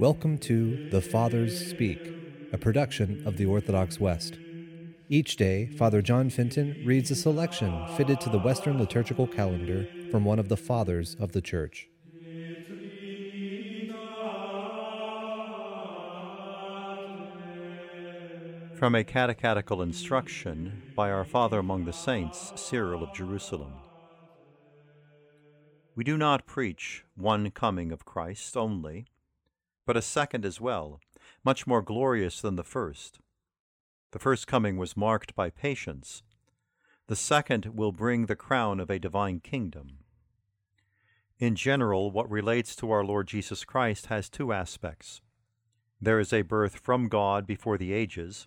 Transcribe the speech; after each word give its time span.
Welcome 0.00 0.38
to 0.38 0.88
The 0.88 1.02
Fathers 1.02 1.68
Speak, 1.68 2.00
a 2.54 2.56
production 2.56 3.22
of 3.26 3.36
the 3.36 3.44
Orthodox 3.44 4.00
West. 4.00 4.38
Each 5.10 5.36
day, 5.36 5.66
Father 5.76 6.00
John 6.00 6.30
Fenton 6.30 6.82
reads 6.86 7.10
a 7.10 7.14
selection 7.14 7.86
fitted 7.98 8.18
to 8.22 8.30
the 8.30 8.38
Western 8.38 8.78
liturgical 8.78 9.26
calendar 9.26 9.86
from 10.10 10.24
one 10.24 10.38
of 10.38 10.48
the 10.48 10.56
Fathers 10.56 11.16
of 11.20 11.32
the 11.32 11.42
Church. 11.42 11.86
From 18.76 18.94
a 18.94 19.04
catechetical 19.04 19.82
instruction 19.82 20.94
by 20.96 21.10
our 21.10 21.26
Father 21.26 21.58
among 21.58 21.84
the 21.84 21.92
Saints, 21.92 22.54
Cyril 22.56 23.02
of 23.02 23.12
Jerusalem. 23.12 23.74
We 25.94 26.04
do 26.04 26.16
not 26.16 26.46
preach 26.46 27.04
one 27.16 27.50
coming 27.50 27.92
of 27.92 28.06
Christ 28.06 28.56
only 28.56 29.04
but 29.90 29.96
a 29.96 30.02
second 30.02 30.44
as 30.44 30.60
well, 30.60 31.00
much 31.42 31.66
more 31.66 31.82
glorious 31.82 32.40
than 32.40 32.54
the 32.54 32.62
first. 32.62 33.18
The 34.12 34.20
first 34.20 34.46
coming 34.46 34.76
was 34.76 34.96
marked 34.96 35.34
by 35.34 35.50
patience. 35.50 36.22
The 37.08 37.16
second 37.16 37.74
will 37.74 37.90
bring 37.90 38.26
the 38.26 38.36
crown 38.36 38.78
of 38.78 38.88
a 38.88 39.00
divine 39.00 39.40
kingdom. 39.40 40.04
In 41.40 41.56
general, 41.56 42.12
what 42.12 42.30
relates 42.30 42.76
to 42.76 42.92
our 42.92 43.04
Lord 43.04 43.26
Jesus 43.26 43.64
Christ 43.64 44.06
has 44.06 44.28
two 44.28 44.52
aspects. 44.52 45.22
There 46.00 46.20
is 46.20 46.32
a 46.32 46.42
birth 46.42 46.76
from 46.76 47.08
God 47.08 47.44
before 47.44 47.76
the 47.76 47.92
ages, 47.92 48.46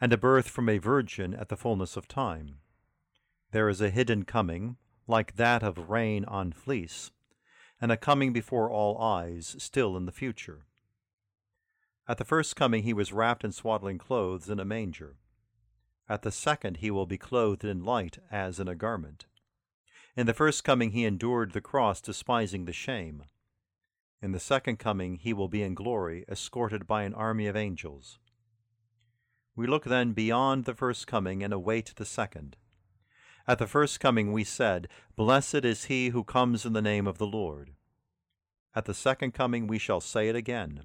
and 0.00 0.10
a 0.10 0.16
birth 0.16 0.48
from 0.48 0.70
a 0.70 0.78
virgin 0.78 1.34
at 1.34 1.50
the 1.50 1.56
fullness 1.58 1.98
of 1.98 2.08
time. 2.08 2.60
There 3.50 3.68
is 3.68 3.82
a 3.82 3.90
hidden 3.90 4.24
coming, 4.24 4.78
like 5.06 5.36
that 5.36 5.62
of 5.62 5.90
rain 5.90 6.24
on 6.24 6.50
fleece, 6.50 7.10
and 7.82 7.90
a 7.90 7.96
coming 7.96 8.32
before 8.32 8.70
all 8.70 8.96
eyes 9.02 9.56
still 9.58 9.96
in 9.96 10.06
the 10.06 10.12
future. 10.12 10.66
At 12.06 12.16
the 12.16 12.24
first 12.24 12.54
coming 12.54 12.84
he 12.84 12.92
was 12.92 13.12
wrapped 13.12 13.42
in 13.42 13.50
swaddling 13.50 13.98
clothes 13.98 14.48
in 14.48 14.60
a 14.60 14.64
manger. 14.64 15.16
At 16.08 16.22
the 16.22 16.30
second 16.30 16.76
he 16.76 16.92
will 16.92 17.06
be 17.06 17.18
clothed 17.18 17.64
in 17.64 17.82
light 17.82 18.18
as 18.30 18.60
in 18.60 18.68
a 18.68 18.76
garment. 18.76 19.26
In 20.16 20.26
the 20.26 20.34
first 20.34 20.62
coming 20.62 20.92
he 20.92 21.04
endured 21.04 21.52
the 21.52 21.60
cross, 21.60 22.00
despising 22.00 22.66
the 22.66 22.72
shame. 22.72 23.24
In 24.20 24.30
the 24.30 24.38
second 24.38 24.78
coming 24.78 25.16
he 25.16 25.32
will 25.32 25.48
be 25.48 25.64
in 25.64 25.74
glory, 25.74 26.24
escorted 26.28 26.86
by 26.86 27.02
an 27.02 27.14
army 27.14 27.48
of 27.48 27.56
angels. 27.56 28.20
We 29.56 29.66
look 29.66 29.84
then 29.84 30.12
beyond 30.12 30.66
the 30.66 30.74
first 30.74 31.08
coming 31.08 31.42
and 31.42 31.52
await 31.52 31.94
the 31.96 32.06
second. 32.06 32.56
At 33.46 33.58
the 33.58 33.66
first 33.66 33.98
coming 33.98 34.32
we 34.32 34.44
said, 34.44 34.88
Blessed 35.16 35.64
is 35.64 35.86
he 35.86 36.08
who 36.08 36.22
comes 36.22 36.64
in 36.64 36.72
the 36.72 36.82
name 36.82 37.06
of 37.06 37.18
the 37.18 37.26
Lord. 37.26 37.72
At 38.74 38.84
the 38.84 38.94
second 38.94 39.32
coming 39.32 39.66
we 39.66 39.78
shall 39.78 40.00
say 40.00 40.28
it 40.28 40.36
again. 40.36 40.84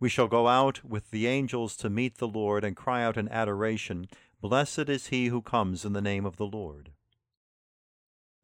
We 0.00 0.08
shall 0.08 0.26
go 0.26 0.48
out 0.48 0.84
with 0.84 1.10
the 1.10 1.26
angels 1.26 1.76
to 1.76 1.90
meet 1.90 2.18
the 2.18 2.28
Lord 2.28 2.64
and 2.64 2.76
cry 2.76 3.04
out 3.04 3.16
in 3.16 3.28
adoration, 3.28 4.08
Blessed 4.40 4.88
is 4.88 5.06
he 5.06 5.26
who 5.26 5.40
comes 5.40 5.84
in 5.84 5.92
the 5.92 6.02
name 6.02 6.26
of 6.26 6.36
the 6.36 6.46
Lord. 6.46 6.90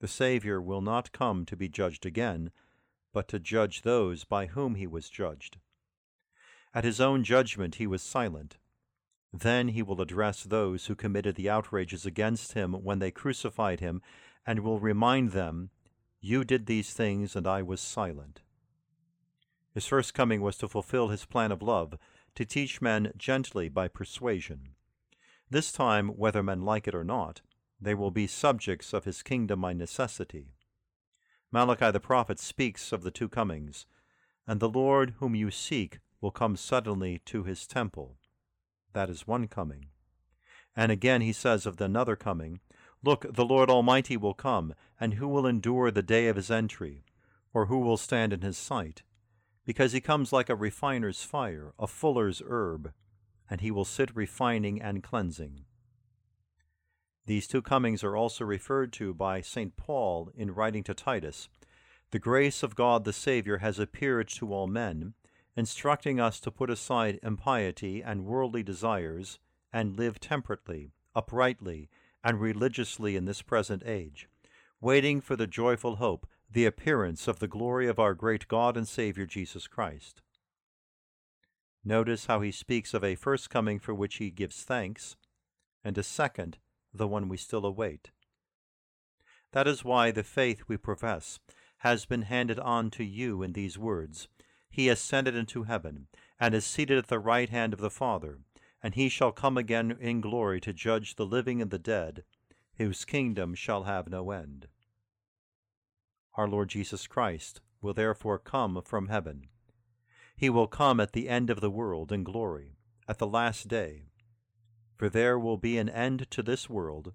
The 0.00 0.08
Saviour 0.08 0.60
will 0.60 0.80
not 0.80 1.12
come 1.12 1.44
to 1.46 1.56
be 1.56 1.68
judged 1.68 2.06
again, 2.06 2.52
but 3.12 3.28
to 3.28 3.38
judge 3.38 3.82
those 3.82 4.24
by 4.24 4.46
whom 4.46 4.76
he 4.76 4.86
was 4.86 5.10
judged. 5.10 5.58
At 6.72 6.84
his 6.84 7.00
own 7.00 7.24
judgment 7.24 7.74
he 7.74 7.86
was 7.86 8.02
silent. 8.02 8.56
Then 9.32 9.68
he 9.68 9.82
will 9.82 10.00
address 10.00 10.42
those 10.42 10.86
who 10.86 10.94
committed 10.94 11.36
the 11.36 11.48
outrages 11.48 12.04
against 12.04 12.54
him 12.54 12.72
when 12.72 12.98
they 12.98 13.10
crucified 13.10 13.80
him, 13.80 14.02
and 14.46 14.60
will 14.60 14.80
remind 14.80 15.30
them, 15.30 15.70
You 16.20 16.44
did 16.44 16.66
these 16.66 16.92
things, 16.92 17.36
and 17.36 17.46
I 17.46 17.62
was 17.62 17.80
silent. 17.80 18.40
His 19.72 19.86
first 19.86 20.14
coming 20.14 20.40
was 20.40 20.56
to 20.58 20.68
fulfill 20.68 21.08
his 21.08 21.24
plan 21.24 21.52
of 21.52 21.62
love, 21.62 21.96
to 22.34 22.44
teach 22.44 22.82
men 22.82 23.12
gently 23.16 23.68
by 23.68 23.88
persuasion. 23.88 24.74
This 25.48 25.72
time, 25.72 26.08
whether 26.08 26.42
men 26.42 26.62
like 26.62 26.88
it 26.88 26.94
or 26.94 27.04
not, 27.04 27.40
they 27.80 27.94
will 27.94 28.10
be 28.10 28.26
subjects 28.26 28.92
of 28.92 29.04
his 29.04 29.22
kingdom 29.22 29.62
by 29.62 29.72
necessity. 29.72 30.48
Malachi 31.52 31.90
the 31.90 32.00
prophet 32.00 32.38
speaks 32.38 32.92
of 32.92 33.02
the 33.02 33.10
two 33.10 33.28
comings, 33.28 33.86
and 34.46 34.60
the 34.60 34.68
Lord 34.68 35.14
whom 35.18 35.34
you 35.34 35.50
seek 35.50 35.98
will 36.20 36.30
come 36.30 36.56
suddenly 36.56 37.20
to 37.26 37.44
his 37.44 37.66
temple. 37.66 38.19
That 38.92 39.10
is 39.10 39.26
one 39.26 39.48
coming. 39.48 39.86
And 40.76 40.92
again 40.92 41.20
he 41.20 41.32
says 41.32 41.66
of 41.66 41.76
the 41.76 41.84
another 41.84 42.16
coming, 42.16 42.60
Look, 43.02 43.32
the 43.32 43.44
Lord 43.44 43.70
Almighty 43.70 44.16
will 44.16 44.34
come, 44.34 44.74
and 45.00 45.14
who 45.14 45.26
will 45.26 45.46
endure 45.46 45.90
the 45.90 46.02
day 46.02 46.28
of 46.28 46.36
his 46.36 46.50
entry? 46.50 47.04
Or 47.54 47.66
who 47.66 47.78
will 47.78 47.96
stand 47.96 48.32
in 48.32 48.42
his 48.42 48.58
sight? 48.58 49.02
Because 49.64 49.92
he 49.92 50.00
comes 50.00 50.32
like 50.32 50.48
a 50.48 50.54
refiner's 50.54 51.22
fire, 51.22 51.72
a 51.78 51.86
fuller's 51.86 52.42
herb, 52.46 52.92
and 53.48 53.60
he 53.60 53.70
will 53.70 53.84
sit 53.84 54.14
refining 54.14 54.80
and 54.80 55.02
cleansing. 55.02 55.64
These 57.26 57.46
two 57.46 57.62
comings 57.62 58.02
are 58.02 58.16
also 58.16 58.44
referred 58.44 58.92
to 58.94 59.14
by 59.14 59.40
St. 59.40 59.76
Paul 59.76 60.30
in 60.34 60.54
writing 60.54 60.82
to 60.84 60.94
Titus. 60.94 61.48
The 62.10 62.18
grace 62.18 62.62
of 62.62 62.74
God 62.74 63.04
the 63.04 63.12
Saviour 63.12 63.58
has 63.58 63.78
appeared 63.78 64.28
to 64.28 64.52
all 64.52 64.66
men, 64.66 65.14
instructing 65.56 66.20
us 66.20 66.40
to 66.40 66.50
put 66.50 66.70
aside 66.70 67.18
impiety 67.22 68.02
and 68.02 68.24
worldly 68.24 68.62
desires, 68.62 69.38
and 69.72 69.96
live 69.96 70.20
temperately, 70.20 70.92
uprightly, 71.14 71.88
and 72.22 72.40
religiously 72.40 73.16
in 73.16 73.24
this 73.24 73.42
present 73.42 73.82
age, 73.86 74.28
waiting 74.80 75.20
for 75.20 75.36
the 75.36 75.46
joyful 75.46 75.96
hope, 75.96 76.26
the 76.50 76.66
appearance 76.66 77.28
of 77.28 77.38
the 77.38 77.48
glory 77.48 77.86
of 77.88 77.98
our 77.98 78.14
great 78.14 78.48
God 78.48 78.76
and 78.76 78.88
Saviour 78.88 79.26
Jesus 79.26 79.66
Christ. 79.66 80.22
Notice 81.84 82.26
how 82.26 82.40
he 82.40 82.52
speaks 82.52 82.92
of 82.92 83.02
a 83.02 83.14
first 83.14 83.48
coming 83.48 83.78
for 83.78 83.94
which 83.94 84.16
he 84.16 84.30
gives 84.30 84.62
thanks, 84.62 85.16
and 85.82 85.96
a 85.96 86.02
second, 86.02 86.58
the 86.92 87.08
one 87.08 87.28
we 87.28 87.36
still 87.36 87.64
await. 87.64 88.10
That 89.52 89.66
is 89.66 89.84
why 89.84 90.10
the 90.10 90.22
faith 90.22 90.64
we 90.68 90.76
profess 90.76 91.40
has 91.78 92.04
been 92.04 92.22
handed 92.22 92.58
on 92.58 92.90
to 92.90 93.04
you 93.04 93.42
in 93.42 93.52
these 93.52 93.78
words 93.78 94.28
he 94.80 94.88
ascended 94.88 95.36
into 95.36 95.64
heaven, 95.64 96.06
and 96.40 96.54
is 96.54 96.64
seated 96.64 96.96
at 96.96 97.08
the 97.08 97.18
right 97.18 97.50
hand 97.50 97.74
of 97.74 97.80
the 97.80 97.90
Father, 97.90 98.38
and 98.82 98.94
he 98.94 99.10
shall 99.10 99.30
come 99.30 99.58
again 99.58 99.94
in 100.00 100.22
glory 100.22 100.58
to 100.58 100.72
judge 100.72 101.16
the 101.16 101.26
living 101.26 101.60
and 101.60 101.70
the 101.70 101.78
dead, 101.78 102.24
whose 102.78 103.04
kingdom 103.04 103.54
shall 103.54 103.82
have 103.82 104.08
no 104.08 104.30
end. 104.30 104.68
Our 106.34 106.48
Lord 106.48 106.70
Jesus 106.70 107.06
Christ 107.06 107.60
will 107.82 107.92
therefore 107.92 108.38
come 108.38 108.80
from 108.82 109.08
heaven. 109.08 109.48
He 110.34 110.48
will 110.48 110.66
come 110.66 110.98
at 110.98 111.12
the 111.12 111.28
end 111.28 111.50
of 111.50 111.60
the 111.60 111.70
world 111.70 112.10
in 112.10 112.24
glory, 112.24 112.78
at 113.06 113.18
the 113.18 113.26
last 113.26 113.68
day. 113.68 114.04
For 114.96 115.10
there 115.10 115.38
will 115.38 115.58
be 115.58 115.76
an 115.76 115.90
end 115.90 116.30
to 116.30 116.42
this 116.42 116.70
world, 116.70 117.12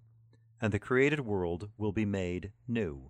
and 0.62 0.72
the 0.72 0.78
created 0.78 1.22
world 1.22 1.72
will 1.80 1.92
be 1.92 2.06
made 2.06 2.52
new. 2.68 3.10